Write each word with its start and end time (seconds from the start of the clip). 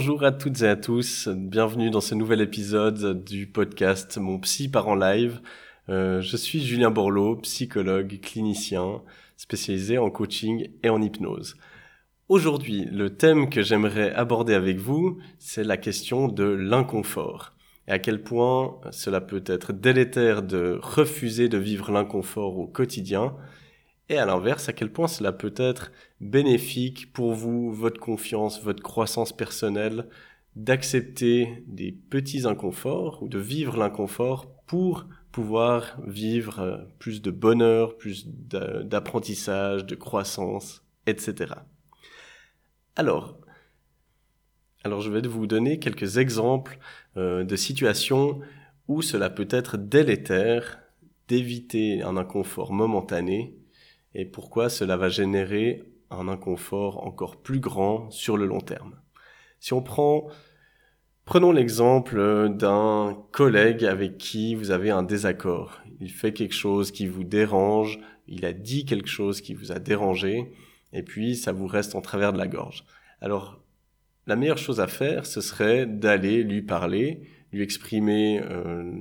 Bonjour 0.00 0.24
à 0.24 0.32
toutes 0.32 0.62
et 0.62 0.66
à 0.66 0.76
tous, 0.76 1.28
bienvenue 1.28 1.90
dans 1.90 2.00
ce 2.00 2.14
nouvel 2.14 2.40
épisode 2.40 3.22
du 3.22 3.46
podcast 3.46 4.16
Mon 4.16 4.38
Psy 4.38 4.70
part 4.70 4.88
en 4.88 4.94
live. 4.94 5.42
Euh, 5.90 6.22
je 6.22 6.38
suis 6.38 6.64
Julien 6.64 6.90
Borloo, 6.90 7.36
psychologue, 7.42 8.18
clinicien, 8.22 9.02
spécialisé 9.36 9.98
en 9.98 10.08
coaching 10.08 10.70
et 10.82 10.88
en 10.88 11.02
hypnose. 11.02 11.54
Aujourd'hui, 12.30 12.86
le 12.90 13.14
thème 13.14 13.50
que 13.50 13.60
j'aimerais 13.60 14.10
aborder 14.14 14.54
avec 14.54 14.78
vous, 14.78 15.18
c'est 15.38 15.64
la 15.64 15.76
question 15.76 16.28
de 16.28 16.44
l'inconfort. 16.44 17.52
Et 17.86 17.92
à 17.92 17.98
quel 17.98 18.22
point 18.22 18.78
cela 18.92 19.20
peut 19.20 19.44
être 19.44 19.74
délétère 19.74 20.42
de 20.42 20.78
refuser 20.80 21.50
de 21.50 21.58
vivre 21.58 21.92
l'inconfort 21.92 22.58
au 22.58 22.66
quotidien, 22.66 23.34
et 24.10 24.18
à 24.18 24.26
l'inverse, 24.26 24.68
à 24.68 24.72
quel 24.72 24.90
point 24.90 25.06
cela 25.06 25.30
peut 25.30 25.54
être 25.56 25.92
bénéfique 26.20 27.12
pour 27.12 27.32
vous, 27.32 27.72
votre 27.72 28.00
confiance, 28.00 28.60
votre 28.60 28.82
croissance 28.82 29.32
personnelle, 29.32 30.08
d'accepter 30.56 31.62
des 31.68 31.92
petits 31.92 32.44
inconforts 32.44 33.22
ou 33.22 33.28
de 33.28 33.38
vivre 33.38 33.76
l'inconfort 33.76 34.52
pour 34.66 35.06
pouvoir 35.30 35.96
vivre 36.04 36.58
euh, 36.58 36.78
plus 36.98 37.22
de 37.22 37.30
bonheur, 37.30 37.96
plus 37.96 38.26
d'apprentissage, 38.26 39.86
de 39.86 39.94
croissance, 39.94 40.84
etc. 41.06 41.54
Alors, 42.96 43.38
alors 44.82 45.02
je 45.02 45.10
vais 45.12 45.22
vous 45.22 45.46
donner 45.46 45.78
quelques 45.78 46.16
exemples 46.16 46.80
euh, 47.16 47.44
de 47.44 47.54
situations 47.54 48.40
où 48.88 49.02
cela 49.02 49.30
peut 49.30 49.48
être 49.50 49.76
délétère 49.76 50.80
d'éviter 51.28 52.02
un 52.02 52.16
inconfort 52.16 52.72
momentané 52.72 53.54
et 54.14 54.24
pourquoi 54.24 54.68
cela 54.68 54.96
va 54.96 55.08
générer 55.08 55.84
un 56.10 56.28
inconfort 56.28 57.06
encore 57.06 57.36
plus 57.36 57.60
grand 57.60 58.10
sur 58.10 58.36
le 58.36 58.46
long 58.46 58.60
terme? 58.60 58.96
Si 59.60 59.72
on 59.72 59.82
prend, 59.82 60.28
prenons 61.24 61.52
l'exemple 61.52 62.48
d'un 62.50 63.16
collègue 63.30 63.84
avec 63.84 64.18
qui 64.18 64.54
vous 64.54 64.70
avez 64.70 64.90
un 64.90 65.02
désaccord. 65.02 65.80
Il 66.00 66.10
fait 66.10 66.32
quelque 66.32 66.54
chose 66.54 66.90
qui 66.90 67.06
vous 67.06 67.24
dérange, 67.24 68.00
il 68.26 68.44
a 68.44 68.52
dit 68.52 68.84
quelque 68.84 69.08
chose 69.08 69.40
qui 69.40 69.54
vous 69.54 69.70
a 69.70 69.78
dérangé, 69.78 70.52
et 70.92 71.02
puis 71.02 71.36
ça 71.36 71.52
vous 71.52 71.66
reste 71.66 71.94
en 71.94 72.00
travers 72.00 72.32
de 72.32 72.38
la 72.38 72.46
gorge. 72.46 72.84
Alors, 73.20 73.60
la 74.26 74.36
meilleure 74.36 74.58
chose 74.58 74.80
à 74.80 74.86
faire, 74.86 75.26
ce 75.26 75.40
serait 75.40 75.86
d'aller 75.86 76.42
lui 76.42 76.62
parler, 76.62 77.22
lui 77.52 77.62
exprimer 77.62 78.40
euh, 78.42 78.92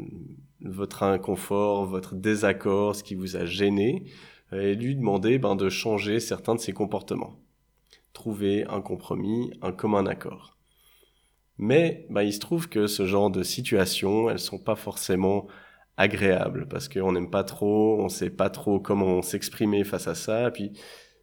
votre 0.62 1.04
inconfort, 1.04 1.86
votre 1.86 2.16
désaccord, 2.16 2.96
ce 2.96 3.04
qui 3.04 3.16
vous 3.16 3.38
a 3.38 3.46
gêné, 3.46 4.06
et 4.52 4.76
lui 4.76 4.96
demander 4.96 5.38
ben, 5.40 5.56
de 5.56 5.70
changer 5.70 6.20
certains 6.20 6.56
de 6.56 6.60
ses 6.60 6.74
comportements. 6.74 7.40
Trouver 8.14 8.66
un 8.66 8.82
compromis, 8.82 9.52
un 9.62 9.72
commun 9.72 10.06
accord. 10.06 10.58
Mais 11.58 12.06
ben, 12.10 12.24
il 12.24 12.34
se 12.34 12.40
trouve 12.40 12.70
que 12.70 12.88
ce 12.88 13.06
genre 13.06 13.30
de 13.30 13.44
situations, 13.44 14.30
elles 14.30 14.40
sont 14.40 14.60
pas 14.60 14.76
forcément 14.76 15.48
agréables 15.98 16.68
parce 16.70 16.88
qu'on 16.88 17.12
n'aime 17.12 17.30
pas 17.30 17.44
trop, 17.44 18.02
on 18.02 18.08
sait 18.08 18.30
pas 18.30 18.50
trop 18.50 18.80
comment 18.80 19.22
s'exprimer 19.22 19.84
face 19.84 20.08
à 20.08 20.16
ça, 20.16 20.48
et 20.48 20.52
puis 20.52 20.72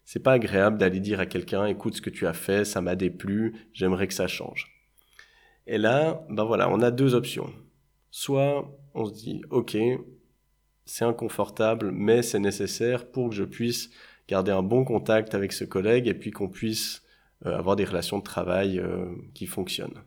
c'est 0.05 0.23
pas 0.23 0.33
agréable 0.33 0.77
d'aller 0.77 1.01
dire 1.01 1.19
à 1.19 1.27
quelqu'un 1.27 1.65
écoute 1.65 1.97
ce 1.97 2.03
que 2.03 2.11
tu 2.11 2.27
as 2.27 2.35
fait, 2.35 2.67
ça 2.67 2.83
m'a 2.83 2.95
déplu, 2.95 3.57
j'aimerais 3.73 4.07
que 4.07 4.15
ça 4.15 4.27
change. 4.27 4.71
Et 5.67 5.79
là, 5.79 6.25
ben 6.29 6.45
voilà, 6.45 6.71
on 6.71 6.83
a 6.83 6.91
deux 6.91 7.15
options. 7.15 7.51
Soit 8.11 8.71
on 8.95 9.07
se 9.07 9.15
dit 9.15 9.41
ok, 9.51 9.77
c'est 10.87 11.05
inconfortable, 11.05 11.91
mais 11.91 12.23
c'est 12.23 12.39
nécessaire 12.39 13.11
pour 13.11 13.31
que 13.31 13.35
je 13.35 13.45
puisse 13.45 13.91
garder 14.29 14.53
un 14.53 14.63
bon 14.63 14.85
contact 14.85 15.35
avec 15.35 15.53
ce 15.53 15.65
collègue 15.65 16.07
et 16.07 16.15
puis 16.15 16.31
qu'on 16.31 16.49
puisse 16.49 17.03
euh, 17.45 17.59
avoir 17.59 17.77
des 17.77 17.85
relations 17.85 18.19
de 18.19 18.23
travail 18.23 18.79
euh, 18.79 19.07
qui 19.35 19.47
fonctionnent. 19.47 20.03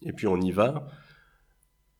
Et 0.00 0.12
puis 0.12 0.26
on 0.26 0.40
y 0.40 0.50
va, 0.50 0.88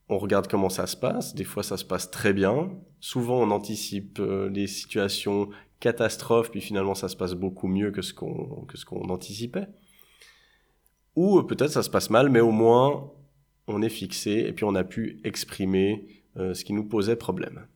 on 0.09 0.17
regarde 0.17 0.47
comment 0.47 0.69
ça 0.69 0.87
se 0.87 0.97
passe, 0.97 1.35
des 1.35 1.43
fois 1.43 1.63
ça 1.63 1.77
se 1.77 1.85
passe 1.85 2.11
très 2.11 2.33
bien, 2.33 2.71
souvent 2.99 3.41
on 3.41 3.51
anticipe 3.51 4.19
euh, 4.19 4.49
les 4.49 4.67
situations 4.67 5.49
catastrophes, 5.79 6.49
puis 6.49 6.61
finalement 6.61 6.95
ça 6.95 7.09
se 7.09 7.15
passe 7.15 7.33
beaucoup 7.33 7.67
mieux 7.67 7.91
que 7.91 8.01
ce 8.01 8.13
qu'on 8.13 8.65
qu'on 8.87 9.09
anticipait. 9.09 9.67
Ou 11.15 11.43
peut-être 11.43 11.71
ça 11.71 11.83
se 11.83 11.91
passe 11.91 12.09
mal, 12.09 12.29
mais 12.29 12.39
au 12.39 12.51
moins 12.51 13.11
on 13.67 13.83
est 13.83 13.89
fixé 13.89 14.31
et 14.47 14.51
puis 14.51 14.65
on 14.65 14.73
a 14.73 14.83
pu 14.83 15.21
exprimer 15.23 16.07
ce 16.35 16.63
qui 16.65 16.73
nous 16.73 16.83
posait 16.83 17.15
problème. 17.15 17.67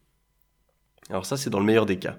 Alors 1.09 1.25
ça, 1.25 1.38
c'est 1.38 1.50
dans 1.50 1.59
le 1.59 1.66
meilleur 1.66 1.85
des 1.85 2.00
cas. 2.00 2.18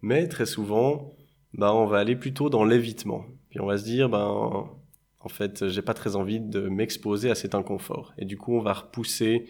Mais 0.00 0.28
très 0.28 0.46
souvent, 0.46 1.14
bah, 1.54 1.74
on 1.74 1.86
va 1.86 1.98
aller 1.98 2.16
plutôt 2.16 2.50
dans 2.50 2.64
l'évitement. 2.64 3.24
Puis 3.50 3.60
on 3.60 3.66
va 3.66 3.78
se 3.78 3.84
dire, 3.84 4.08
ben, 4.08 4.68
en 5.20 5.28
fait, 5.28 5.68
j'ai 5.68 5.82
pas 5.82 5.94
très 5.94 6.16
envie 6.16 6.40
de 6.40 6.68
m'exposer 6.68 7.30
à 7.30 7.34
cet 7.34 7.54
inconfort. 7.54 8.12
Et 8.18 8.24
du 8.24 8.36
coup, 8.36 8.54
on 8.54 8.62
va 8.62 8.72
repousser 8.72 9.46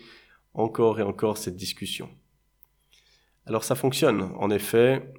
encore 0.55 1.01
et 1.01 1.03
encore 1.03 1.39
cette 1.39 1.57
discussion. 1.57 2.09
Alors 3.47 3.65
ça 3.65 3.75
fonctionne. 3.75 4.31
En 4.37 4.51
effet, 4.51 5.13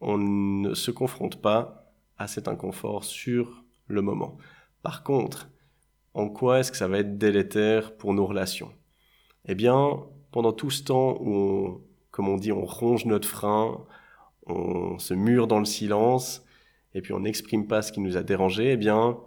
on 0.00 0.18
ne 0.18 0.74
se 0.74 0.90
confronte 0.90 1.40
pas 1.40 1.92
à 2.16 2.28
cet 2.28 2.48
inconfort 2.48 3.04
sur 3.04 3.64
le 3.86 4.02
moment. 4.02 4.38
Par 4.82 5.02
contre, 5.02 5.50
en 6.14 6.28
quoi 6.28 6.60
est-ce 6.60 6.70
que 6.70 6.78
ça 6.78 6.88
va 6.88 6.98
être 6.98 7.18
délétère 7.18 7.96
pour 7.96 8.14
nos 8.14 8.26
relations? 8.26 8.72
Eh 9.46 9.54
bien, 9.54 10.04
pendant 10.30 10.52
tout 10.52 10.70
ce 10.70 10.84
temps 10.84 11.18
où 11.20 11.34
on 11.34 11.80
comme 12.14 12.28
on 12.28 12.36
dit, 12.36 12.52
on 12.52 12.64
ronge 12.64 13.06
notre 13.06 13.26
frein, 13.26 13.84
on 14.46 15.00
se 15.00 15.14
mure 15.14 15.48
dans 15.48 15.58
le 15.58 15.64
silence, 15.64 16.44
et 16.94 17.02
puis 17.02 17.12
on 17.12 17.18
n'exprime 17.18 17.66
pas 17.66 17.82
ce 17.82 17.90
qui 17.90 17.98
nous 17.98 18.16
a 18.16 18.22
dérangé, 18.22 18.70
eh 18.70 18.76
bien, 18.76 19.18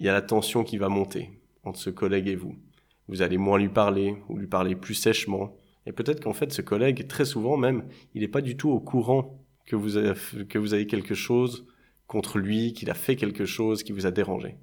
il 0.00 0.06
y 0.06 0.08
a 0.08 0.14
la 0.14 0.22
tension 0.22 0.64
qui 0.64 0.78
va 0.78 0.88
monter 0.88 1.38
entre 1.64 1.78
ce 1.78 1.90
collègue 1.90 2.28
et 2.28 2.34
vous. 2.34 2.56
Vous 3.08 3.20
allez 3.20 3.36
moins 3.36 3.58
lui 3.58 3.68
parler, 3.68 4.16
ou 4.30 4.38
lui 4.38 4.46
parler 4.46 4.74
plus 4.74 4.94
sèchement. 4.94 5.54
Et 5.84 5.92
peut-être 5.92 6.24
qu'en 6.24 6.32
fait, 6.32 6.50
ce 6.50 6.62
collègue, 6.62 7.08
très 7.08 7.26
souvent 7.26 7.58
même, 7.58 7.84
il 8.14 8.22
n'est 8.22 8.28
pas 8.28 8.40
du 8.40 8.56
tout 8.56 8.70
au 8.70 8.80
courant 8.80 9.44
que 9.66 9.76
vous, 9.76 9.98
avez, 9.98 10.86
quelque 10.86 11.14
chose 11.14 11.66
contre 12.06 12.38
lui, 12.38 12.72
qu'il 12.72 12.88
a 12.88 12.94
fait 12.94 13.16
quelque 13.16 13.44
chose 13.44 13.82
qui 13.82 13.92
vous 13.92 14.06
a 14.06 14.10
dérangé. 14.10 14.56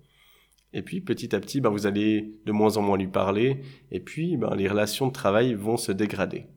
Et 0.73 0.81
puis, 0.81 1.00
petit 1.00 1.35
à 1.35 1.39
petit, 1.39 1.62
ben, 1.62 1.69
vous 1.69 1.85
allez 1.85 2.39
de 2.47 2.51
moins 2.51 2.78
en 2.78 2.81
moins 2.81 2.97
lui 2.97 3.07
parler, 3.07 3.62
et 3.91 4.00
puis 4.00 4.35
ben, 4.35 4.56
les 4.56 4.68
relations 4.68 5.06
de 5.06 5.13
travail 5.13 5.53
vont 5.53 5.78
se 5.78 5.91
dégrader. 5.91 6.47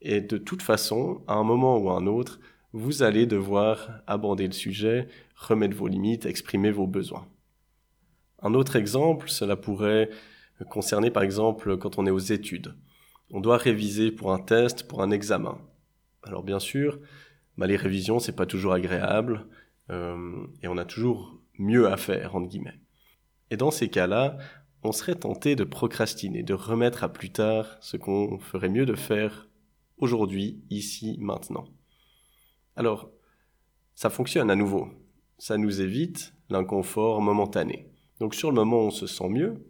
Et 0.00 0.20
de 0.20 0.38
toute 0.38 0.62
façon, 0.62 1.22
à 1.26 1.34
un 1.34 1.44
moment 1.44 1.78
ou 1.78 1.90
à 1.90 1.96
un 1.96 2.06
autre, 2.06 2.40
vous 2.72 3.02
allez 3.02 3.26
devoir 3.26 3.90
aborder 4.06 4.46
le 4.46 4.52
sujet, 4.52 5.08
remettre 5.34 5.76
vos 5.76 5.88
limites, 5.88 6.26
exprimer 6.26 6.70
vos 6.70 6.86
besoins. 6.86 7.26
Un 8.40 8.54
autre 8.54 8.76
exemple, 8.76 9.28
cela 9.28 9.56
pourrait 9.56 10.10
concerner 10.70 11.10
par 11.10 11.22
exemple 11.22 11.76
quand 11.78 11.98
on 11.98 12.06
est 12.06 12.10
aux 12.10 12.18
études. 12.18 12.74
On 13.30 13.40
doit 13.40 13.56
réviser 13.56 14.10
pour 14.10 14.32
un 14.32 14.38
test, 14.38 14.86
pour 14.86 15.02
un 15.02 15.10
examen. 15.10 15.58
Alors 16.22 16.42
bien 16.42 16.58
sûr, 16.58 16.98
bah, 17.56 17.66
les 17.66 17.76
révisions, 17.76 18.18
c'est 18.18 18.36
pas 18.36 18.46
toujours 18.46 18.72
agréable, 18.72 19.46
euh, 19.90 20.46
et 20.62 20.68
on 20.68 20.78
a 20.78 20.84
toujours 20.84 21.40
mieux 21.58 21.88
à 21.88 21.96
faire, 21.96 22.36
entre 22.36 22.48
guillemets. 22.48 22.78
Et 23.50 23.56
dans 23.56 23.70
ces 23.70 23.88
cas-là, 23.88 24.38
on 24.84 24.92
serait 24.92 25.16
tenté 25.16 25.56
de 25.56 25.64
procrastiner, 25.64 26.42
de 26.42 26.54
remettre 26.54 27.02
à 27.02 27.12
plus 27.12 27.30
tard 27.30 27.76
ce 27.80 27.96
qu'on 27.96 28.38
ferait 28.38 28.68
mieux 28.68 28.86
de 28.86 28.94
faire 28.94 29.47
aujourd'hui, 29.98 30.62
ici, 30.70 31.16
maintenant. 31.20 31.66
Alors, 32.76 33.10
ça 33.94 34.10
fonctionne 34.10 34.50
à 34.50 34.56
nouveau. 34.56 34.88
Ça 35.38 35.56
nous 35.56 35.80
évite 35.80 36.32
l'inconfort 36.50 37.20
momentané. 37.20 37.90
Donc 38.20 38.34
sur 38.34 38.50
le 38.50 38.54
moment, 38.54 38.80
on 38.80 38.90
se 38.90 39.06
sent 39.06 39.28
mieux, 39.28 39.64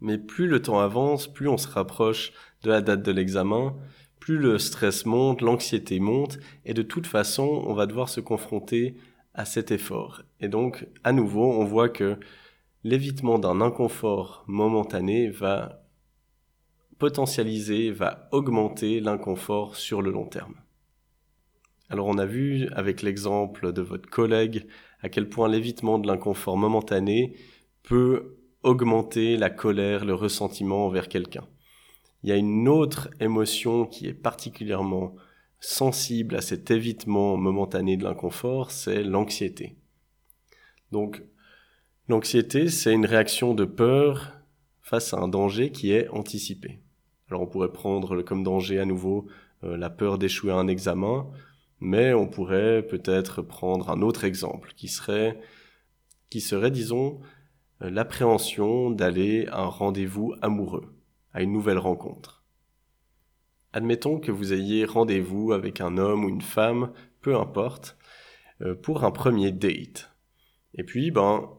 mais 0.00 0.18
plus 0.18 0.46
le 0.46 0.62
temps 0.62 0.80
avance, 0.80 1.26
plus 1.26 1.48
on 1.48 1.56
se 1.56 1.68
rapproche 1.68 2.32
de 2.62 2.70
la 2.70 2.80
date 2.80 3.02
de 3.02 3.12
l'examen, 3.12 3.76
plus 4.20 4.38
le 4.38 4.58
stress 4.58 5.06
monte, 5.06 5.40
l'anxiété 5.40 6.00
monte, 6.00 6.38
et 6.64 6.74
de 6.74 6.82
toute 6.82 7.06
façon, 7.06 7.64
on 7.66 7.74
va 7.74 7.86
devoir 7.86 8.08
se 8.08 8.20
confronter 8.20 8.96
à 9.34 9.44
cet 9.44 9.70
effort. 9.70 10.22
Et 10.40 10.48
donc, 10.48 10.86
à 11.04 11.12
nouveau, 11.12 11.52
on 11.52 11.64
voit 11.64 11.88
que 11.88 12.18
l'évitement 12.84 13.38
d'un 13.38 13.60
inconfort 13.60 14.44
momentané 14.46 15.28
va 15.28 15.82
potentialiser, 16.98 17.90
va 17.90 18.28
augmenter 18.32 19.00
l'inconfort 19.00 19.76
sur 19.76 20.02
le 20.02 20.10
long 20.10 20.26
terme. 20.26 20.54
Alors 21.90 22.06
on 22.06 22.18
a 22.18 22.26
vu 22.26 22.68
avec 22.72 23.02
l'exemple 23.02 23.72
de 23.72 23.82
votre 23.82 24.10
collègue 24.10 24.66
à 25.00 25.08
quel 25.08 25.28
point 25.28 25.48
l'évitement 25.48 25.98
de 25.98 26.06
l'inconfort 26.06 26.56
momentané 26.56 27.34
peut 27.82 28.36
augmenter 28.62 29.36
la 29.36 29.50
colère, 29.50 30.04
le 30.04 30.14
ressentiment 30.14 30.86
envers 30.86 31.08
quelqu'un. 31.08 31.46
Il 32.22 32.28
y 32.28 32.32
a 32.32 32.36
une 32.36 32.68
autre 32.68 33.08
émotion 33.20 33.86
qui 33.86 34.06
est 34.06 34.14
particulièrement 34.14 35.14
sensible 35.60 36.36
à 36.36 36.40
cet 36.40 36.70
évitement 36.70 37.36
momentané 37.36 37.96
de 37.96 38.04
l'inconfort, 38.04 38.70
c'est 38.70 39.02
l'anxiété. 39.02 39.76
Donc, 40.92 41.22
l'anxiété, 42.08 42.68
c'est 42.68 42.92
une 42.92 43.06
réaction 43.06 43.54
de 43.54 43.64
peur 43.64 44.32
face 44.82 45.14
à 45.14 45.18
un 45.18 45.28
danger 45.28 45.70
qui 45.70 45.92
est 45.92 46.08
anticipé. 46.08 46.80
Alors, 47.28 47.42
on 47.42 47.46
pourrait 47.46 47.72
prendre 47.72 48.22
comme 48.22 48.42
danger 48.42 48.78
à 48.78 48.84
nouveau 48.84 49.26
euh, 49.64 49.76
la 49.76 49.90
peur 49.90 50.18
d'échouer 50.18 50.52
à 50.52 50.56
un 50.56 50.68
examen, 50.68 51.26
mais 51.80 52.14
on 52.14 52.26
pourrait 52.26 52.82
peut-être 52.82 53.42
prendre 53.42 53.90
un 53.90 54.02
autre 54.02 54.24
exemple 54.24 54.72
qui 54.76 54.88
serait, 54.88 55.38
qui 56.30 56.40
serait, 56.40 56.70
disons, 56.70 57.20
euh, 57.82 57.90
l'appréhension 57.90 58.90
d'aller 58.90 59.46
à 59.48 59.60
un 59.60 59.66
rendez-vous 59.66 60.34
amoureux, 60.42 60.94
à 61.32 61.42
une 61.42 61.52
nouvelle 61.52 61.78
rencontre. 61.78 62.44
Admettons 63.72 64.18
que 64.18 64.32
vous 64.32 64.52
ayez 64.52 64.84
rendez-vous 64.86 65.52
avec 65.52 65.80
un 65.80 65.98
homme 65.98 66.24
ou 66.24 66.28
une 66.28 66.40
femme, 66.40 66.92
peu 67.20 67.36
importe, 67.36 67.96
euh, 68.62 68.74
pour 68.74 69.04
un 69.04 69.10
premier 69.10 69.52
date. 69.52 70.10
Et 70.74 70.84
puis, 70.84 71.10
ben, 71.10 71.50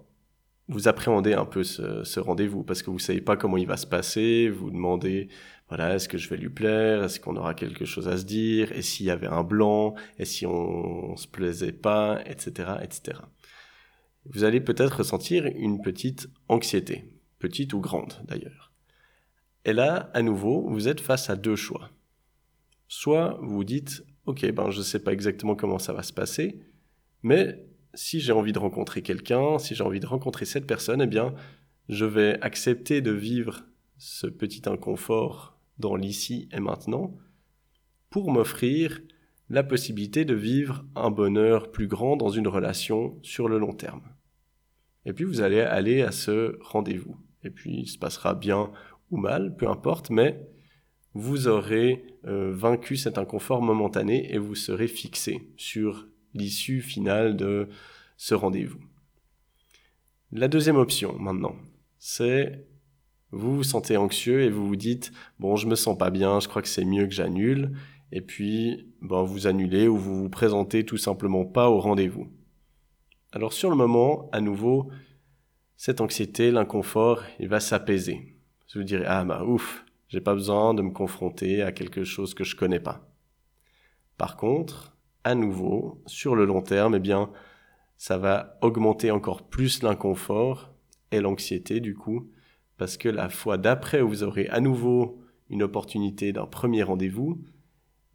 vous 0.68 0.88
appréhendez 0.88 1.34
un 1.34 1.46
peu 1.46 1.64
ce, 1.64 2.20
rendez-vous 2.20 2.64
parce 2.64 2.84
que 2.84 2.92
vous 2.92 3.00
savez 3.00 3.22
pas 3.22 3.38
comment 3.38 3.58
il 3.58 3.68
va 3.68 3.78
se 3.78 3.88
passer, 3.88 4.50
vous 4.50 4.70
demandez, 4.70 5.30
voilà, 5.70 5.96
est-ce 5.96 6.10
que 6.10 6.18
je 6.18 6.28
vais 6.30 6.38
lui 6.38 6.50
plaire, 6.50 7.04
est-ce 7.04 7.20
qu'on 7.20 7.36
aura 7.38 7.54
quelque 7.54 7.86
chose 7.86 8.08
à 8.08 8.18
se 8.18 8.26
dire, 8.26 8.72
et 8.74 8.82
s'il 8.82 9.06
y 9.06 9.12
avait 9.12 9.28
un 9.28 9.44
blanc, 9.44 9.96
et 10.18 10.26
si 10.26 10.46
on, 10.46 11.12
on 11.12 11.16
se 11.16 11.28
plaisait 11.28 11.72
pas, 11.72 12.22
etc., 12.26 12.72
etc 12.82 13.20
vous 14.26 14.44
allez 14.44 14.62
peut-être 14.62 14.98
ressentir 14.98 15.46
une 15.46 15.82
petite 15.82 16.30
anxiété, 16.48 17.06
petite 17.40 17.74
ou 17.74 17.80
grande 17.80 18.14
d'ailleurs. 18.28 18.72
Et 19.66 19.74
là, 19.74 20.10
à 20.14 20.22
nouveau, 20.22 20.68
vous 20.70 20.88
êtes 20.88 21.02
face 21.02 21.30
à 21.30 21.36
deux 21.36 21.56
choix. 21.56 21.90
Soit 22.88 23.40
vous 23.42 23.64
dites, 23.64 24.04
ok, 24.26 24.52
ben 24.52 24.72
je 24.72 24.80
ne 24.80 24.84
sais 24.84 25.00
pas 25.00 25.14
exactement 25.14 25.56
comment 25.56 25.80
ça 25.80 25.94
va 25.94 26.04
se 26.04 26.14
passer, 26.14 26.60
mais 27.24 27.66
si 27.94 28.20
j'ai 28.20 28.32
envie 28.32 28.54
de 28.54 28.60
rencontrer 28.60 29.02
quelqu'un, 29.02 29.58
si 29.60 29.76
j'ai 29.76 29.84
envie 29.84 30.00
de 30.00 30.06
rencontrer 30.06 30.46
cette 30.46 30.68
personne, 30.68 31.02
eh 31.02 31.08
bien, 31.08 31.34
je 31.88 32.06
vais 32.06 32.40
accepter 32.42 33.02
de 33.02 33.12
vivre 33.12 33.64
ce 33.98 34.28
petit 34.28 34.62
inconfort 34.68 35.59
dans 35.80 35.96
l'ici 35.96 36.48
et 36.52 36.60
maintenant 36.60 37.18
pour 38.10 38.32
m'offrir 38.32 39.02
la 39.50 39.64
possibilité 39.64 40.26
de 40.26 40.36
vivre 40.36 40.86
un 40.96 41.10
bonheur 41.10 41.72
plus 41.72 41.88
grand 41.88 42.18
dans 42.18 42.30
une 42.30 42.48
relation 42.48 43.18
sur 43.24 43.48
le 43.48 43.58
long 43.58 43.74
terme. 43.74 44.04
Et 45.06 45.14
puis 45.14 45.26
vous 45.26 45.42
allez 45.42 45.62
aller 45.62 46.02
à 46.02 46.12
ce 46.12 46.58
rendez-vous. 46.62 47.18
Et 47.44 47.50
puis 47.50 47.74
il 47.80 47.88
se 47.88 47.98
passera 47.98 48.36
bien 48.36 48.72
ou 49.12 49.18
mal, 49.18 49.56
peu 49.56 49.68
importe, 49.68 50.10
mais 50.12 50.48
vous 51.14 51.48
aurez 51.48 52.06
euh, 52.26 52.52
vaincu 52.54 52.96
cet 52.96 53.18
inconfort 53.18 53.62
momentané 53.62 54.32
et 54.34 54.38
vous 54.38 54.56
serez 54.56 54.88
fixé 54.88 55.50
sur 55.58 56.08
l'issue 56.34 56.82
finale 56.82 57.36
de 57.36 57.70
ce 58.18 58.36
rendez-vous. 58.36 58.80
La 60.32 60.48
deuxième 60.48 60.76
option 60.76 61.18
maintenant, 61.18 61.56
c'est 61.98 62.68
vous 63.32 63.58
vous 63.58 63.64
sentez 63.64 63.98
anxieux 63.98 64.42
et 64.42 64.50
vous 64.50 64.68
vous 64.68 64.76
dites 64.76 65.12
bon 65.40 65.56
je 65.56 65.68
me 65.68 65.76
sens 65.76 65.98
pas 65.98 66.10
bien, 66.10 66.40
je 66.40 66.48
crois 66.48 66.62
que 66.62 66.68
c'est 66.68 66.86
mieux 66.86 67.06
que 67.06 67.14
j'annule 67.14 67.72
et 68.12 68.22
puis 68.22 68.88
bon, 69.02 69.24
vous 69.24 69.48
annulez 69.48 69.88
ou 69.88 69.98
vous 69.98 70.24
vous 70.24 70.30
présentez 70.30 70.86
tout 70.86 70.98
simplement 70.98 71.46
pas 71.46 71.70
au 71.70 71.80
rendez-vous. 71.80 72.28
Alors 73.32 73.54
sur 73.54 73.70
le 73.70 73.76
moment, 73.76 74.30
à 74.32 74.42
nouveau, 74.42 74.90
cette 75.78 76.02
anxiété, 76.02 76.52
l'inconfort, 76.52 77.24
il 77.40 77.48
va 77.48 77.60
s'apaiser. 77.60 78.36
Vous 78.76 78.84
dirais 78.84 79.06
ah 79.08 79.24
bah 79.24 79.44
ouf, 79.46 79.86
j'ai 80.08 80.22
pas 80.22 80.34
besoin 80.34 80.74
de 80.74 80.82
me 80.82 80.92
confronter 80.92 81.62
à 81.62 81.72
quelque 81.72 82.04
chose 82.04 82.34
que 82.34 82.44
je 82.44 82.56
connais 82.56 82.80
pas. 82.80 83.08
Par 84.18 84.36
contre, 84.38 84.98
à 85.24 85.36
nouveau, 85.36 86.02
sur 86.06 86.36
le 86.36 86.46
long 86.46 86.62
terme, 86.62 86.96
eh 86.96 87.00
bien, 87.00 87.30
ça 87.98 88.18
va 88.18 88.58
augmenter 88.62 89.12
encore 89.12 89.44
plus 89.44 89.84
l'inconfort 89.84 90.72
et 91.12 91.22
l'anxiété 91.22 91.80
du 91.80 91.96
coup, 91.96 92.30
parce 92.80 92.98
que 92.98 93.10
la 93.10 93.30
fois 93.30 93.58
d'après 93.58 94.02
où 94.02 94.08
vous 94.08 94.24
aurez 94.24 94.48
à 94.48 94.62
nouveau 94.62 95.20
une 95.50 95.62
opportunité 95.62 96.32
d'un 96.32 96.46
premier 96.46 96.82
rendez-vous, 96.82 97.44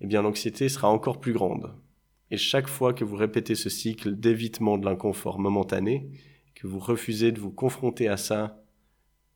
eh 0.01 0.07
bien 0.07 0.23
l'anxiété 0.23 0.69
sera 0.69 0.89
encore 0.89 1.21
plus 1.21 1.35
grande. 1.35 1.75
Et 2.31 2.39
chaque 2.39 2.67
fois 2.67 2.95
que 2.95 3.05
vous 3.05 3.17
répétez 3.17 3.55
ce 3.55 3.69
cycle 3.69 4.17
d'évitement 4.17 4.79
de 4.79 4.87
l'inconfort 4.87 5.39
momentané, 5.39 6.09
que 6.55 6.67
vous 6.67 6.79
refusez 6.79 7.31
de 7.31 7.41
vous 7.41 7.51
confronter 7.51 8.09
à 8.09 8.17
ça 8.17 8.65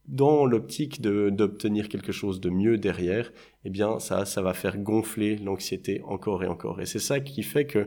dans 0.06 0.46
l'optique 0.46 1.02
d'obtenir 1.02 1.90
quelque 1.90 2.12
chose 2.12 2.40
de 2.40 2.48
mieux 2.48 2.78
derrière, 2.78 3.30
eh 3.66 3.70
bien 3.70 3.98
ça, 3.98 4.24
ça 4.24 4.40
va 4.40 4.54
faire 4.54 4.78
gonfler 4.78 5.36
l'anxiété 5.36 6.00
encore 6.04 6.42
et 6.42 6.46
encore. 6.46 6.80
Et 6.80 6.86
c'est 6.86 6.98
ça 6.98 7.20
qui 7.20 7.42
fait 7.42 7.66
que 7.66 7.86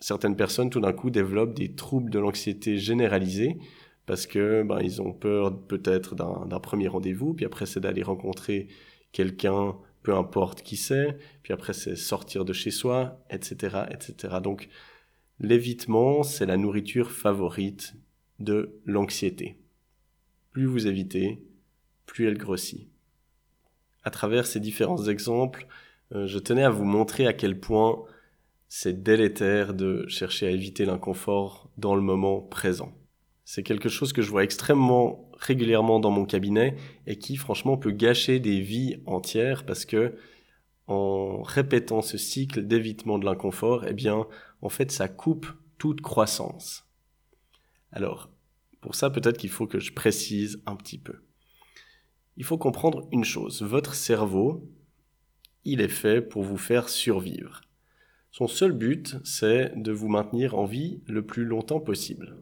certaines 0.00 0.34
personnes 0.34 0.70
tout 0.70 0.80
d'un 0.80 0.92
coup 0.92 1.10
développent 1.10 1.54
des 1.54 1.76
troubles 1.76 2.10
de 2.10 2.18
l'anxiété 2.18 2.78
généralisés 2.78 3.58
parce 4.06 4.26
que 4.26 4.62
ben, 4.62 4.80
ils 4.80 5.00
ont 5.00 5.12
peur 5.12 5.58
peut-être 5.66 6.14
d'un 6.14 6.60
premier 6.60 6.88
rendez-vous, 6.88 7.34
puis 7.34 7.44
après 7.44 7.66
c'est 7.66 7.80
d'aller 7.80 8.02
rencontrer 8.02 8.68
quelqu'un 9.12 9.76
peu 10.02 10.14
importe 10.14 10.62
qui 10.62 10.76
c'est, 10.76 11.16
puis 11.42 11.52
après 11.52 11.72
c'est 11.72 11.96
sortir 11.96 12.44
de 12.44 12.52
chez 12.52 12.70
soi, 12.70 13.24
etc., 13.30 13.84
etc. 13.90 14.36
Donc 14.42 14.68
l'évitement, 15.40 16.22
c'est 16.22 16.46
la 16.46 16.56
nourriture 16.56 17.10
favorite 17.10 17.94
de 18.38 18.78
l'anxiété. 18.84 19.58
Plus 20.52 20.66
vous 20.66 20.86
évitez, 20.86 21.42
plus 22.06 22.28
elle 22.28 22.38
grossit. 22.38 22.88
À 24.04 24.10
travers 24.10 24.46
ces 24.46 24.60
différents 24.60 25.08
exemples, 25.08 25.66
euh, 26.12 26.26
je 26.26 26.38
tenais 26.38 26.62
à 26.62 26.70
vous 26.70 26.84
montrer 26.84 27.26
à 27.26 27.32
quel 27.32 27.58
point 27.58 28.04
c'est 28.68 29.02
délétère 29.02 29.72
de 29.72 30.06
chercher 30.08 30.46
à 30.46 30.50
éviter 30.50 30.84
l'inconfort 30.84 31.70
dans 31.78 31.94
le 31.94 32.02
moment 32.02 32.40
présent. 32.40 32.92
C'est 33.44 33.62
quelque 33.62 33.88
chose 33.88 34.12
que 34.12 34.22
je 34.22 34.30
vois 34.30 34.44
extrêmement 34.44 35.30
régulièrement 35.38 36.00
dans 36.00 36.10
mon 36.10 36.24
cabinet 36.24 36.76
et 37.06 37.18
qui 37.18 37.36
franchement 37.36 37.76
peut 37.76 37.90
gâcher 37.90 38.40
des 38.40 38.60
vies 38.60 38.96
entières 39.06 39.66
parce 39.66 39.84
que 39.84 40.16
en 40.86 41.42
répétant 41.42 42.02
ce 42.02 42.18
cycle 42.18 42.66
d'évitement 42.66 43.18
de 43.18 43.24
l'inconfort, 43.24 43.86
eh 43.86 43.94
bien, 43.94 44.26
en 44.60 44.68
fait, 44.68 44.90
ça 44.90 45.08
coupe 45.08 45.46
toute 45.78 46.00
croissance. 46.00 46.86
Alors, 47.92 48.30
pour 48.80 48.94
ça, 48.94 49.08
peut-être 49.08 49.38
qu'il 49.38 49.50
faut 49.50 49.66
que 49.66 49.78
je 49.80 49.92
précise 49.92 50.62
un 50.66 50.76
petit 50.76 50.98
peu. 50.98 51.22
Il 52.36 52.44
faut 52.44 52.58
comprendre 52.58 53.08
une 53.12 53.24
chose. 53.24 53.62
Votre 53.62 53.94
cerveau, 53.94 54.68
il 55.64 55.80
est 55.80 55.88
fait 55.88 56.20
pour 56.20 56.42
vous 56.42 56.58
faire 56.58 56.88
survivre. 56.88 57.62
Son 58.30 58.48
seul 58.48 58.72
but, 58.72 59.16
c'est 59.24 59.72
de 59.76 59.92
vous 59.92 60.08
maintenir 60.08 60.54
en 60.56 60.64
vie 60.64 61.00
le 61.06 61.24
plus 61.24 61.44
longtemps 61.44 61.80
possible. 61.80 62.36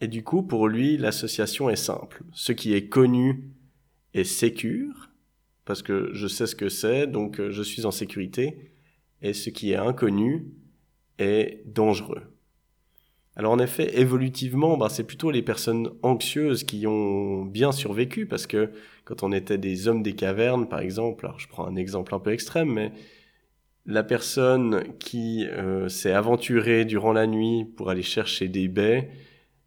Et 0.00 0.08
du 0.08 0.22
coup, 0.22 0.42
pour 0.42 0.68
lui, 0.68 0.96
l'association 0.96 1.70
est 1.70 1.76
simple. 1.76 2.22
Ce 2.32 2.52
qui 2.52 2.74
est 2.74 2.88
connu 2.88 3.50
est 4.14 4.24
sécure, 4.24 5.10
parce 5.64 5.82
que 5.82 6.10
je 6.12 6.26
sais 6.26 6.46
ce 6.46 6.54
que 6.54 6.68
c'est, 6.68 7.06
donc 7.06 7.40
euh, 7.40 7.50
je 7.50 7.62
suis 7.62 7.86
en 7.86 7.90
sécurité, 7.90 8.72
et 9.22 9.32
ce 9.32 9.50
qui 9.50 9.72
est 9.72 9.76
inconnu 9.76 10.48
est 11.18 11.62
dangereux. 11.66 12.22
Alors 13.36 13.52
en 13.52 13.58
effet, 13.58 13.98
évolutivement, 14.00 14.78
ben, 14.78 14.88
c'est 14.88 15.04
plutôt 15.04 15.30
les 15.30 15.42
personnes 15.42 15.90
anxieuses 16.02 16.64
qui 16.64 16.86
ont 16.86 17.44
bien 17.44 17.72
survécu, 17.72 18.26
parce 18.26 18.46
que 18.46 18.70
quand 19.04 19.22
on 19.22 19.32
était 19.32 19.58
des 19.58 19.88
hommes 19.88 20.02
des 20.02 20.14
cavernes, 20.14 20.68
par 20.68 20.80
exemple, 20.80 21.26
alors 21.26 21.38
je 21.38 21.48
prends 21.48 21.66
un 21.66 21.76
exemple 21.76 22.14
un 22.14 22.18
peu 22.18 22.32
extrême, 22.32 22.72
mais 22.72 22.92
la 23.84 24.02
personne 24.02 24.84
qui 24.98 25.46
euh, 25.46 25.88
s'est 25.88 26.12
aventurée 26.12 26.84
durant 26.84 27.12
la 27.12 27.26
nuit 27.26 27.64
pour 27.76 27.90
aller 27.90 28.02
chercher 28.02 28.48
des 28.48 28.68
baies, 28.68 29.10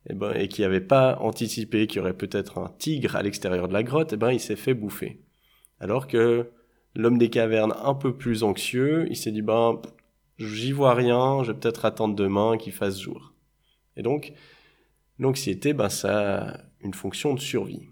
et, 0.09 0.13
eh 0.13 0.15
ben, 0.15 0.33
et 0.33 0.47
qui 0.47 0.61
n'avait 0.61 0.81
pas 0.81 1.17
anticipé 1.19 1.87
qu'il 1.87 1.97
y 1.97 2.01
aurait 2.01 2.13
peut-être 2.13 2.57
un 2.57 2.73
tigre 2.79 3.15
à 3.15 3.21
l'extérieur 3.21 3.67
de 3.67 3.73
la 3.73 3.83
grotte, 3.83 4.11
et 4.11 4.15
eh 4.15 4.17
ben, 4.17 4.31
il 4.31 4.39
s'est 4.39 4.55
fait 4.55 4.73
bouffer. 4.73 5.21
Alors 5.79 6.07
que 6.07 6.49
l'homme 6.95 7.17
des 7.17 7.29
cavernes, 7.29 7.75
un 7.83 7.93
peu 7.93 8.15
plus 8.15 8.43
anxieux, 8.43 9.05
il 9.09 9.15
s'est 9.15 9.31
dit, 9.31 9.41
ben, 9.41 9.81
j'y 10.37 10.71
vois 10.71 10.93
rien, 10.93 11.43
je 11.43 11.51
vais 11.51 11.59
peut-être 11.59 11.85
attendre 11.85 12.15
demain 12.15 12.57
qu'il 12.57 12.73
fasse 12.73 12.99
jour. 12.99 13.33
Et 13.95 14.01
donc, 14.01 14.33
l'anxiété, 15.19 15.73
ben, 15.73 15.89
ça 15.89 16.37
a 16.37 16.57
une 16.81 16.93
fonction 16.93 17.33
de 17.33 17.39
survie. 17.39 17.89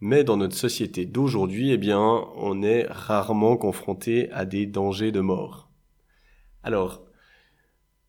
Mais 0.00 0.24
dans 0.24 0.36
notre 0.36 0.56
société 0.56 1.06
d'aujourd'hui, 1.06 1.70
eh 1.70 1.78
bien, 1.78 2.24
on 2.36 2.62
est 2.62 2.86
rarement 2.88 3.56
confronté 3.56 4.30
à 4.32 4.44
des 4.44 4.66
dangers 4.66 5.12
de 5.12 5.20
mort. 5.20 5.70
Alors, 6.62 7.04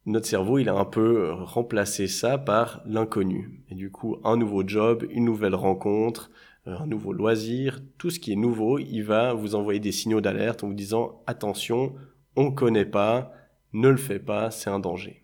notre 0.05 0.25
cerveau, 0.25 0.59
il 0.59 0.67
a 0.67 0.73
un 0.73 0.85
peu 0.85 1.31
remplacé 1.31 2.07
ça 2.07 2.37
par 2.37 2.81
l'inconnu. 2.85 3.63
Et 3.69 3.75
du 3.75 3.89
coup, 3.89 4.17
un 4.23 4.35
nouveau 4.35 4.67
job, 4.67 5.05
une 5.09 5.25
nouvelle 5.25 5.55
rencontre, 5.55 6.29
euh, 6.67 6.77
un 6.77 6.87
nouveau 6.87 7.13
loisir, 7.13 7.81
tout 7.97 8.09
ce 8.09 8.19
qui 8.19 8.33
est 8.33 8.37
nouveau, 8.37 8.79
il 8.79 9.01
va 9.01 9.33
vous 9.33 9.55
envoyer 9.55 9.79
des 9.79 9.91
signaux 9.91 10.21
d'alerte 10.21 10.63
en 10.63 10.67
vous 10.67 10.73
disant 10.73 11.21
attention, 11.25 11.93
on 12.35 12.45
ne 12.45 12.55
connaît 12.55 12.85
pas, 12.85 13.31
ne 13.71 13.89
le 13.89 13.97
fais 13.97 14.19
pas, 14.19 14.51
c'est 14.51 14.69
un 14.69 14.79
danger. 14.79 15.23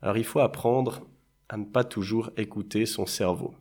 Alors 0.00 0.16
il 0.16 0.24
faut 0.24 0.40
apprendre 0.40 1.06
à 1.48 1.56
ne 1.56 1.64
pas 1.64 1.84
toujours 1.84 2.30
écouter 2.36 2.86
son 2.86 3.06
cerveau. 3.06 3.54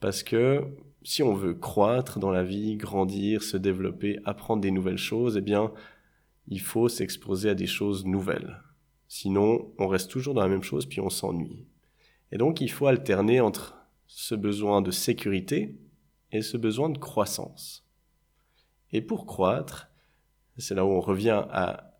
Parce 0.00 0.22
que 0.22 0.64
si 1.02 1.22
on 1.22 1.34
veut 1.34 1.54
croître 1.54 2.18
dans 2.18 2.30
la 2.30 2.42
vie, 2.42 2.76
grandir, 2.76 3.42
se 3.42 3.58
développer, 3.58 4.18
apprendre 4.24 4.62
des 4.62 4.70
nouvelles 4.70 4.98
choses, 4.98 5.36
eh 5.36 5.42
bien, 5.42 5.72
il 6.48 6.60
faut 6.60 6.88
s'exposer 6.88 7.50
à 7.50 7.54
des 7.54 7.66
choses 7.66 8.06
nouvelles. 8.06 8.58
Sinon, 9.16 9.72
on 9.78 9.86
reste 9.86 10.10
toujours 10.10 10.34
dans 10.34 10.42
la 10.42 10.48
même 10.48 10.64
chose 10.64 10.86
puis 10.86 11.00
on 11.00 11.08
s'ennuie. 11.08 11.68
Et 12.32 12.36
donc, 12.36 12.60
il 12.60 12.68
faut 12.68 12.88
alterner 12.88 13.40
entre 13.40 13.76
ce 14.08 14.34
besoin 14.34 14.82
de 14.82 14.90
sécurité 14.90 15.78
et 16.32 16.42
ce 16.42 16.56
besoin 16.56 16.90
de 16.90 16.98
croissance. 16.98 17.88
Et 18.90 19.00
pour 19.00 19.24
croître, 19.24 19.88
c'est 20.58 20.74
là 20.74 20.84
où 20.84 20.88
on 20.88 21.00
revient 21.00 21.44
à 21.48 21.96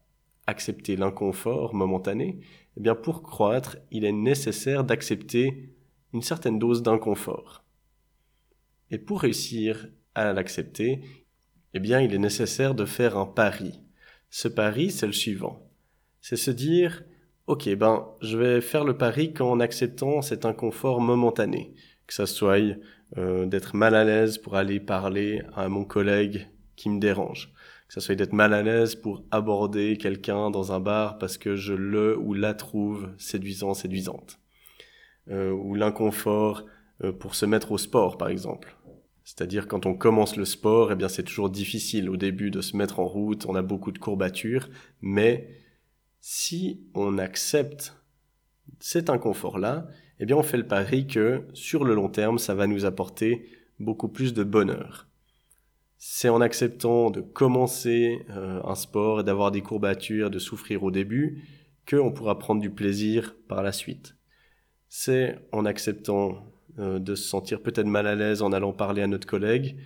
accepter 0.48 0.96
l'inconfort 0.96 1.72
momentané, 1.72 2.40
eh 2.76 2.80
bien 2.80 2.96
pour 2.96 3.22
croître, 3.22 3.76
il 3.92 4.04
est 4.04 4.10
nécessaire 4.10 4.82
d'accepter 4.82 5.72
une 6.12 6.22
certaine 6.22 6.58
dose 6.58 6.82
d'inconfort. 6.82 7.64
Et 8.90 8.98
pour 8.98 9.20
réussir 9.20 9.86
à 10.16 10.32
l'accepter, 10.32 11.00
eh 11.74 11.78
bien 11.78 12.00
il 12.00 12.12
est 12.12 12.18
nécessaire 12.18 12.74
de 12.74 12.84
faire 12.84 13.16
un 13.16 13.26
pari. 13.26 13.80
Ce 14.30 14.48
pari, 14.48 14.90
c'est 14.90 15.06
le 15.06 15.12
suivant. 15.12 15.64
C'est 16.26 16.36
se 16.36 16.50
dire, 16.50 17.04
ok, 17.48 17.68
ben, 17.76 18.08
je 18.22 18.38
vais 18.38 18.62
faire 18.62 18.84
le 18.84 18.96
pari 18.96 19.34
qu'en 19.34 19.60
acceptant 19.60 20.22
cet 20.22 20.46
inconfort 20.46 21.02
momentané, 21.02 21.74
que 22.06 22.14
ça 22.14 22.24
soit 22.24 22.78
euh, 23.18 23.44
d'être 23.44 23.76
mal 23.76 23.94
à 23.94 24.04
l'aise 24.04 24.38
pour 24.38 24.56
aller 24.56 24.80
parler 24.80 25.42
à 25.54 25.68
mon 25.68 25.84
collègue 25.84 26.48
qui 26.76 26.88
me 26.88 26.98
dérange, 26.98 27.52
que 27.88 27.92
ça 27.92 28.00
soit 28.00 28.14
d'être 28.14 28.32
mal 28.32 28.54
à 28.54 28.62
l'aise 28.62 28.94
pour 28.94 29.22
aborder 29.30 29.98
quelqu'un 29.98 30.50
dans 30.50 30.72
un 30.72 30.80
bar 30.80 31.18
parce 31.18 31.36
que 31.36 31.56
je 31.56 31.74
le 31.74 32.16
ou 32.16 32.32
la 32.32 32.54
trouve 32.54 33.10
séduisant, 33.18 33.74
séduisante, 33.74 34.38
euh, 35.28 35.50
ou 35.50 35.74
l'inconfort 35.74 36.64
euh, 37.04 37.12
pour 37.12 37.34
se 37.34 37.44
mettre 37.44 37.70
au 37.70 37.76
sport, 37.76 38.16
par 38.16 38.28
exemple. 38.28 38.74
C'est-à-dire 39.24 39.68
quand 39.68 39.84
on 39.84 39.92
commence 39.92 40.38
le 40.38 40.46
sport, 40.46 40.90
eh 40.90 40.96
bien 40.96 41.08
c'est 41.08 41.24
toujours 41.24 41.50
difficile 41.50 42.08
au 42.08 42.16
début 42.16 42.50
de 42.50 42.62
se 42.62 42.78
mettre 42.78 42.98
en 42.98 43.06
route, 43.06 43.44
on 43.46 43.54
a 43.54 43.62
beaucoup 43.62 43.92
de 43.92 43.98
courbatures, 43.98 44.70
mais 45.02 45.63
si 46.26 46.80
on 46.94 47.18
accepte 47.18 47.96
cet 48.80 49.10
inconfort-là, 49.10 49.86
eh 50.20 50.26
bien 50.26 50.36
on 50.36 50.42
fait 50.42 50.56
le 50.56 50.66
pari 50.66 51.06
que 51.06 51.46
sur 51.52 51.84
le 51.84 51.94
long 51.94 52.08
terme, 52.08 52.38
ça 52.38 52.54
va 52.54 52.66
nous 52.66 52.84
apporter 52.84 53.46
beaucoup 53.78 54.08
plus 54.08 54.32
de 54.32 54.42
bonheur 54.44 55.06
c'est 56.06 56.28
en 56.28 56.42
acceptant 56.42 57.10
de 57.10 57.22
commencer 57.22 58.26
euh, 58.28 58.60
un 58.62 58.74
sport 58.74 59.20
et 59.20 59.24
d'avoir 59.24 59.50
des 59.50 59.62
courbatures, 59.62 60.28
de 60.28 60.38
souffrir 60.38 60.82
au 60.82 60.90
début, 60.90 61.42
qu'on 61.88 62.12
pourra 62.12 62.38
prendre 62.38 62.60
du 62.60 62.68
plaisir 62.68 63.34
par 63.48 63.62
la 63.62 63.72
suite. 63.72 64.14
C'est 64.90 65.38
en 65.50 65.64
acceptant 65.64 66.44
euh, 66.78 66.98
de 66.98 67.14
se 67.14 67.26
sentir 67.26 67.62
peut-être 67.62 67.86
mal 67.86 68.06
à 68.06 68.14
l'aise 68.14 68.42
en 68.42 68.52
allant 68.52 68.74
parler 68.74 69.00
à 69.00 69.06
notre 69.06 69.26
collègue 69.26 69.76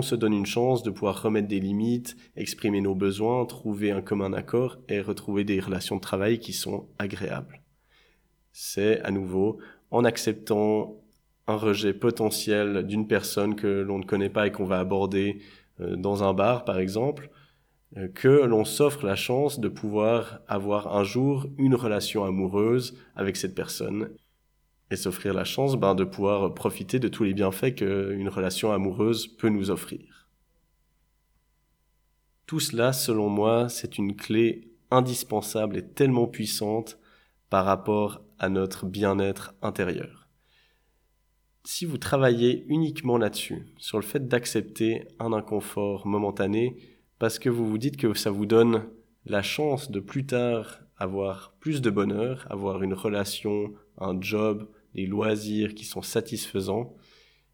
se 0.00 0.14
donne 0.14 0.32
une 0.32 0.46
chance 0.46 0.82
de 0.82 0.90
pouvoir 0.90 1.20
remettre 1.20 1.48
des 1.48 1.60
limites, 1.60 2.16
exprimer 2.36 2.80
nos 2.80 2.94
besoins, 2.94 3.44
trouver 3.44 3.90
un 3.90 4.00
commun 4.00 4.32
accord 4.32 4.78
et 4.88 5.00
retrouver 5.00 5.44
des 5.44 5.60
relations 5.60 5.96
de 5.96 6.00
travail 6.00 6.38
qui 6.38 6.54
sont 6.54 6.88
agréables. 6.98 7.60
C'est 8.52 9.00
à 9.02 9.10
nouveau 9.10 9.58
en 9.90 10.04
acceptant 10.04 10.96
un 11.46 11.56
rejet 11.56 11.92
potentiel 11.92 12.86
d'une 12.86 13.06
personne 13.06 13.56
que 13.56 13.66
l'on 13.66 13.98
ne 13.98 14.04
connaît 14.04 14.30
pas 14.30 14.46
et 14.46 14.52
qu'on 14.52 14.64
va 14.64 14.78
aborder 14.78 15.40
euh, 15.80 15.96
dans 15.96 16.22
un 16.22 16.32
bar, 16.32 16.64
par 16.64 16.78
exemple, 16.78 17.30
euh, 17.96 18.08
que 18.08 18.28
l'on 18.28 18.64
s'offre 18.64 19.04
la 19.04 19.16
chance 19.16 19.60
de 19.60 19.68
pouvoir 19.68 20.40
avoir 20.48 20.96
un 20.96 21.04
jour 21.04 21.46
une 21.58 21.74
relation 21.74 22.24
amoureuse 22.24 22.96
avec 23.16 23.36
cette 23.36 23.54
personne 23.54 24.10
et 24.92 24.96
s'offrir 24.96 25.34
la 25.34 25.44
chance 25.44 25.76
ben, 25.76 25.94
de 25.94 26.04
pouvoir 26.04 26.54
profiter 26.54 26.98
de 26.98 27.08
tous 27.08 27.24
les 27.24 27.34
bienfaits 27.34 27.74
qu'une 27.74 28.28
relation 28.28 28.72
amoureuse 28.72 29.26
peut 29.26 29.48
nous 29.48 29.70
offrir. 29.70 30.28
Tout 32.46 32.60
cela, 32.60 32.92
selon 32.92 33.28
moi, 33.28 33.68
c'est 33.68 33.98
une 33.98 34.14
clé 34.14 34.70
indispensable 34.90 35.78
et 35.78 35.88
tellement 35.88 36.26
puissante 36.26 36.98
par 37.50 37.64
rapport 37.64 38.22
à 38.38 38.48
notre 38.48 38.86
bien-être 38.86 39.54
intérieur 39.62 40.22
si 41.64 41.84
vous 41.84 41.98
travaillez 41.98 42.64
uniquement 42.68 43.18
là-dessus, 43.18 43.66
sur 43.78 43.98
le 43.98 44.04
fait 44.04 44.26
d'accepter 44.26 45.06
un 45.18 45.32
inconfort 45.32 46.06
momentané, 46.06 46.76
parce 47.18 47.38
que 47.38 47.48
vous 47.48 47.66
vous 47.66 47.78
dites 47.78 47.96
que 47.96 48.14
ça 48.14 48.30
vous 48.30 48.46
donne 48.46 48.84
la 49.24 49.42
chance 49.42 49.90
de 49.90 50.00
plus 50.00 50.26
tard 50.26 50.80
avoir 50.96 51.54
plus 51.60 51.80
de 51.80 51.90
bonheur, 51.90 52.46
avoir 52.50 52.82
une 52.82 52.94
relation, 52.94 53.72
un 53.98 54.20
job, 54.20 54.68
des 54.94 55.06
loisirs 55.06 55.74
qui 55.74 55.84
sont 55.84 56.02
satisfaisants, 56.02 56.94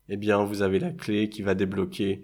eh 0.09 0.17
bien 0.17 0.43
vous 0.45 0.63
avez 0.63 0.79
la 0.79 0.93
clé 0.93 1.29
qui 1.29 1.43
va 1.43 1.55
débloquer 1.55 2.23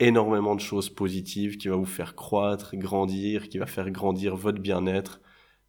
énormément 0.00 0.54
de 0.54 0.60
choses 0.60 0.90
positives, 0.90 1.56
qui 1.56 1.68
va 1.68 1.76
vous 1.76 1.84
faire 1.84 2.14
croître, 2.14 2.76
grandir, 2.76 3.48
qui 3.48 3.58
va 3.58 3.66
faire 3.66 3.90
grandir 3.90 4.36
votre 4.36 4.60
bien-être 4.60 5.20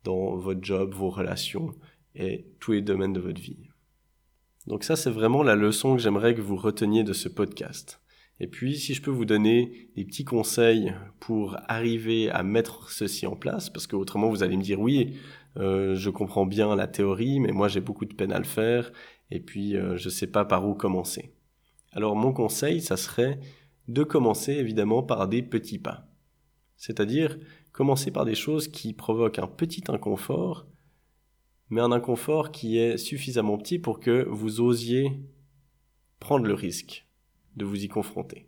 dans 0.03 0.35
votre 0.35 0.63
job, 0.63 0.93
vos 0.93 1.09
relations 1.09 1.73
et 2.15 2.47
tous 2.59 2.73
les 2.73 2.81
domaines 2.81 3.13
de 3.13 3.19
votre 3.19 3.41
vie. 3.41 3.69
Donc 4.67 4.83
ça, 4.83 4.95
c'est 4.95 5.09
vraiment 5.09 5.43
la 5.43 5.55
leçon 5.55 5.95
que 5.95 6.01
j'aimerais 6.01 6.35
que 6.35 6.41
vous 6.41 6.55
reteniez 6.55 7.03
de 7.03 7.13
ce 7.13 7.29
podcast. 7.29 7.99
Et 8.39 8.47
puis, 8.47 8.77
si 8.77 8.93
je 8.93 9.01
peux 9.01 9.11
vous 9.11 9.25
donner 9.25 9.89
des 9.95 10.05
petits 10.05 10.25
conseils 10.25 10.93
pour 11.19 11.57
arriver 11.67 12.29
à 12.29 12.43
mettre 12.43 12.91
ceci 12.91 13.27
en 13.27 13.35
place, 13.35 13.69
parce 13.69 13.87
que 13.87 13.95
autrement 13.95 14.29
vous 14.29 14.43
allez 14.43 14.57
me 14.57 14.63
dire 14.63 14.79
oui, 14.79 15.17
euh, 15.57 15.95
je 15.95 16.09
comprends 16.09 16.45
bien 16.45 16.75
la 16.75 16.87
théorie, 16.87 17.39
mais 17.39 17.51
moi 17.51 17.67
j'ai 17.67 17.81
beaucoup 17.81 18.05
de 18.05 18.13
peine 18.13 18.31
à 18.31 18.39
le 18.39 18.45
faire, 18.45 18.91
et 19.31 19.39
puis 19.39 19.75
euh, 19.75 19.97
je 19.97 20.05
ne 20.05 20.11
sais 20.11 20.27
pas 20.27 20.45
par 20.45 20.67
où 20.67 20.73
commencer. 20.73 21.33
Alors 21.91 22.15
mon 22.15 22.33
conseil, 22.33 22.81
ça 22.81 22.97
serait 22.97 23.39
de 23.87 24.03
commencer 24.03 24.53
évidemment 24.53 25.03
par 25.03 25.27
des 25.27 25.43
petits 25.43 25.79
pas. 25.79 26.07
C'est-à-dire 26.77 27.37
commencer 27.71 28.11
par 28.11 28.25
des 28.25 28.35
choses 28.35 28.67
qui 28.67 28.93
provoquent 28.93 29.39
un 29.39 29.47
petit 29.47 29.83
inconfort, 29.87 30.65
mais 31.69 31.81
un 31.81 31.91
inconfort 31.91 32.51
qui 32.51 32.77
est 32.77 32.97
suffisamment 32.97 33.57
petit 33.57 33.79
pour 33.79 33.99
que 33.99 34.25
vous 34.29 34.61
osiez 34.61 35.11
prendre 36.19 36.45
le 36.45 36.53
risque 36.53 37.05
de 37.55 37.65
vous 37.65 37.83
y 37.83 37.87
confronter. 37.87 38.47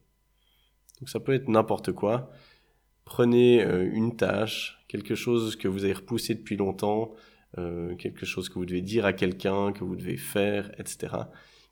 Donc 0.99 1.09
ça 1.09 1.19
peut 1.19 1.33
être 1.33 1.49
n'importe 1.49 1.91
quoi. 1.91 2.29
Prenez 3.05 3.63
euh, 3.63 3.89
une 3.93 4.15
tâche, 4.15 4.83
quelque 4.87 5.15
chose 5.15 5.55
que 5.55 5.67
vous 5.67 5.83
avez 5.83 5.93
repoussé 5.93 6.35
depuis 6.35 6.57
longtemps, 6.57 7.13
euh, 7.57 7.95
quelque 7.95 8.25
chose 8.25 8.49
que 8.49 8.55
vous 8.55 8.65
devez 8.65 8.81
dire 8.81 9.05
à 9.05 9.13
quelqu'un, 9.13 9.71
que 9.71 9.83
vous 9.83 9.95
devez 9.95 10.17
faire, 10.17 10.71
etc., 10.79 11.13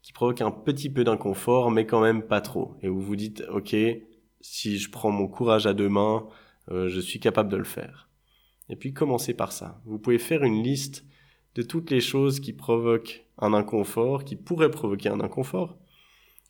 qui 0.02 0.13
provoque 0.13 0.42
un 0.42 0.52
petit 0.52 0.90
peu 0.90 1.04
d'inconfort, 1.04 1.72
mais 1.72 1.86
quand 1.86 2.02
même 2.02 2.24
pas 2.24 2.42
trop. 2.42 2.75
Et 2.82 2.88
vous 2.90 3.02
vous 3.02 3.16
dites, 3.16 3.44
ok, 3.50 3.75
si 4.42 4.78
je 4.78 4.92
prends 4.92 5.12
mon 5.12 5.28
courage 5.28 5.66
à 5.66 5.74
deux 5.74 5.90
mains, 5.90 6.28
euh, 6.72 6.90
je 6.90 7.00
suis 7.00 7.20
capable 7.20 7.50
de 7.50 7.58
le 7.58 7.63
faire. 7.63 8.10
Et 8.70 8.75
puis 8.75 8.94
commencez 8.94 9.34
par 9.34 9.52
ça. 9.52 9.82
Vous 9.86 10.00
pouvez 10.00 10.20
faire 10.20 10.44
une 10.44 10.62
liste 10.62 11.06
de 11.56 11.63
toutes 11.63 11.92
les 11.92 12.02
choses 12.02 12.40
qui 12.40 12.54
provoquent 12.54 13.25
un 13.38 13.54
inconfort, 13.54 14.24
qui 14.24 14.36
pourraient 14.36 14.72
provoquer 14.72 15.10
un 15.10 15.20
inconfort. 15.20 15.78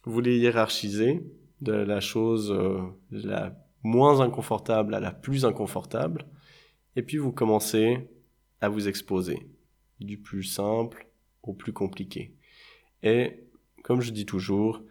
Vous 0.05 0.19
les 0.19 0.37
hiérarchisez 0.37 1.23
de 1.61 1.73
la 1.73 2.01
chose 2.01 2.51
euh, 2.51 2.81
la 3.11 3.55
moins 3.83 4.21
inconfortable 4.21 4.95
à 4.95 4.99
la 4.99 5.11
plus 5.11 5.45
inconfortable, 5.45 6.25
et 6.95 7.03
puis 7.03 7.17
vous 7.17 7.31
commencez 7.31 8.09
à 8.61 8.69
vous 8.69 8.87
exposer 8.87 9.47
du 9.99 10.17
plus 10.17 10.43
simple 10.43 11.07
au 11.41 11.53
plus 11.53 11.73
compliqué. 11.73 12.35
Et 13.03 13.43
comme 13.83 14.01
je 14.01 14.11
dis 14.11 14.25
toujours, 14.25 14.81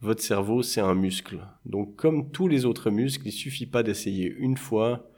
votre 0.00 0.22
cerveau 0.22 0.62
c'est 0.62 0.80
un 0.80 0.94
muscle. 0.94 1.40
Donc 1.64 1.96
comme 1.96 2.30
tous 2.30 2.48
les 2.48 2.64
autres 2.64 2.90
muscles, 2.90 3.26
il 3.26 3.32
suffit 3.32 3.66
pas 3.66 3.82
d'essayer 3.82 4.26
une 4.26 4.56
fois 4.56 5.10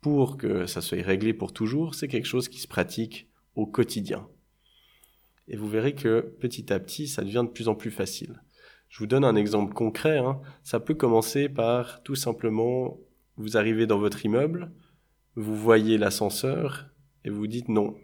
pour 0.00 0.36
que 0.36 0.66
ça 0.66 0.80
soit 0.80 1.02
réglé 1.02 1.32
pour 1.32 1.52
toujours, 1.52 1.94
c'est 1.94 2.08
quelque 2.08 2.26
chose 2.26 2.48
qui 2.48 2.60
se 2.60 2.68
pratique 2.68 3.28
au 3.54 3.66
quotidien. 3.66 4.28
Et 5.48 5.56
vous 5.56 5.68
verrez 5.68 5.94
que 5.94 6.20
petit 6.40 6.72
à 6.72 6.80
petit, 6.80 7.08
ça 7.08 7.22
devient 7.22 7.44
de 7.44 7.52
plus 7.52 7.68
en 7.68 7.74
plus 7.74 7.90
facile. 7.90 8.42
Je 8.88 8.98
vous 8.98 9.06
donne 9.06 9.24
un 9.24 9.36
exemple 9.36 9.74
concret. 9.74 10.18
Hein. 10.18 10.40
Ça 10.62 10.80
peut 10.80 10.94
commencer 10.94 11.48
par 11.48 12.02
tout 12.02 12.14
simplement, 12.14 12.98
vous 13.36 13.56
arrivez 13.56 13.86
dans 13.86 13.98
votre 13.98 14.24
immeuble, 14.24 14.70
vous 15.34 15.56
voyez 15.56 15.98
l'ascenseur 15.98 16.86
et 17.24 17.30
vous 17.30 17.46
dites 17.46 17.68
non, 17.68 17.94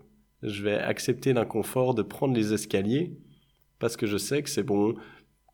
je 0.43 0.63
vais 0.63 0.77
accepter 0.77 1.33
l'inconfort 1.33 1.95
de 1.95 2.03
prendre 2.03 2.35
les 2.35 2.53
escaliers 2.53 3.17
parce 3.79 3.97
que 3.97 4.07
je 4.07 4.17
sais 4.17 4.43
que 4.43 4.51
c'est 4.51 4.63
bon 4.63 4.95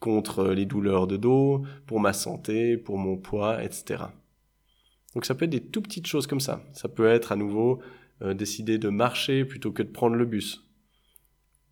contre 0.01 0.49
les 0.49 0.67
douleurs 0.67 1.07
de 1.07 1.17
dos, 1.17 1.65
pour 1.87 2.01
ma 2.01 2.13
santé, 2.13 2.77
pour 2.77 2.99
mon 2.99 3.17
poids, 3.17 3.65
etc. 3.65 4.05
Donc 5.15 5.25
ça 5.25 5.35
peut 5.35 5.45
être 5.47 5.51
des 5.51 5.65
tout 5.65 5.83
petites 5.83 6.07
choses 6.07 6.27
comme 6.27 6.41
ça. 6.41 6.63
Ça 6.73 6.89
peut 6.89 7.09
être 7.09 7.33
à 7.33 7.37
nouveau 7.37 7.81
euh, 8.23 8.35
décider 8.35 8.79
de 8.79 8.89
marcher 8.89 9.45
plutôt 9.45 9.73
que 9.73 9.83
de 9.83 9.89
prendre 9.89 10.17
le 10.17 10.27
bus. 10.27 10.68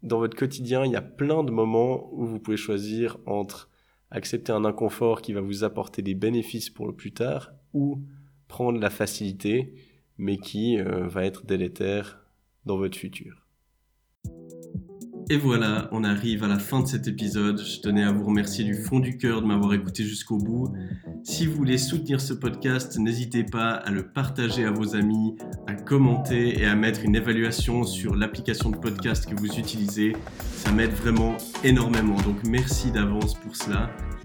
Dans 0.06 0.18
votre 0.20 0.36
quotidien, 0.36 0.84
il 0.84 0.92
y 0.92 0.96
a 0.96 1.02
plein 1.02 1.42
de 1.42 1.50
moments 1.50 2.08
où 2.12 2.26
vous 2.26 2.38
pouvez 2.38 2.56
choisir 2.56 3.18
entre 3.26 3.68
accepter 4.12 4.52
un 4.52 4.64
inconfort 4.64 5.20
qui 5.20 5.32
va 5.32 5.40
vous 5.40 5.64
apporter 5.64 6.00
des 6.00 6.14
bénéfices 6.14 6.70
pour 6.70 6.86
le 6.86 6.94
plus 6.94 7.12
tard 7.12 7.50
ou 7.75 8.04
prendre 8.46 8.78
la 8.78 8.88
facilité 8.88 9.75
mais 10.16 10.38
qui 10.38 10.78
euh, 10.78 11.08
va 11.08 11.25
être 11.25 11.44
délétère 11.44 12.25
dans 12.66 12.76
votre 12.76 12.96
futur. 12.96 13.46
Et 15.28 15.38
voilà, 15.38 15.88
on 15.90 16.04
arrive 16.04 16.45
à 16.45 16.47
la 16.47 16.59
fin 16.59 16.83
de 16.83 16.87
cet 16.87 17.09
épisode. 17.09 17.61
Je 17.61 17.80
tenais 17.80 18.04
à 18.04 18.12
vous 18.12 18.25
remercier 18.25 18.64
du 18.64 18.75
fond 18.75 19.00
du 19.00 19.16
cœur 19.16 19.42
de 19.42 19.47
m'avoir 19.47 19.75
écouté 19.75 20.04
jusqu'au 20.04 20.37
bout. 20.38 20.73
Si 21.25 21.47
vous 21.47 21.56
voulez 21.56 21.78
soutenir 21.78 22.21
ce 22.21 22.33
podcast, 22.33 22.97
n'hésitez 22.97 23.42
pas 23.42 23.71
à 23.71 23.90
le 23.90 24.06
partager 24.06 24.64
à 24.64 24.71
vos 24.71 24.95
amis, 24.95 25.35
à 25.66 25.75
commenter 25.75 26.61
et 26.61 26.66
à 26.66 26.76
mettre 26.76 27.00
une 27.04 27.16
évaluation 27.16 27.83
sur 27.83 28.14
l'application 28.14 28.71
de 28.71 28.76
podcast 28.76 29.28
que 29.28 29.35
vous 29.35 29.52
utilisez. 29.59 30.12
Ça 30.52 30.71
m'aide 30.71 30.92
vraiment 30.92 31.37
énormément. 31.64 32.16
Donc 32.21 32.37
merci 32.47 32.92
d'avance 32.92 33.35
pour 33.35 33.56
cela. 33.56 33.90